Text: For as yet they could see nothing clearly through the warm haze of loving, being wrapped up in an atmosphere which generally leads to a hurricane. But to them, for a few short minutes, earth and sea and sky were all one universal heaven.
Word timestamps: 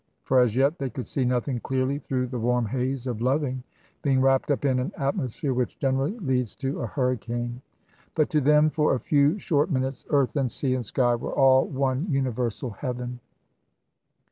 For 0.23 0.39
as 0.39 0.55
yet 0.55 0.79
they 0.79 0.89
could 0.89 1.05
see 1.05 1.25
nothing 1.25 1.59
clearly 1.59 1.99
through 1.99 2.25
the 2.25 2.39
warm 2.39 2.65
haze 2.65 3.05
of 3.05 3.21
loving, 3.21 3.61
being 4.01 4.19
wrapped 4.19 4.49
up 4.49 4.65
in 4.65 4.79
an 4.79 4.91
atmosphere 4.97 5.53
which 5.53 5.77
generally 5.77 6.17
leads 6.17 6.55
to 6.55 6.81
a 6.81 6.87
hurricane. 6.87 7.61
But 8.15 8.31
to 8.31 8.41
them, 8.41 8.71
for 8.71 8.95
a 8.95 8.99
few 8.99 9.37
short 9.37 9.69
minutes, 9.69 10.07
earth 10.09 10.35
and 10.35 10.51
sea 10.51 10.73
and 10.73 10.83
sky 10.83 11.13
were 11.13 11.35
all 11.35 11.67
one 11.67 12.07
universal 12.09 12.71
heaven. 12.71 13.19